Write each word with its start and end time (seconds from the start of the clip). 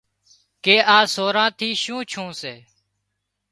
ڪي 0.63 0.75
آ 0.95 0.97
سوران 1.13 1.49
ٿي 1.57 1.69
شُون 1.81 1.99
ڇُون 2.11 2.29
سي 2.41 2.55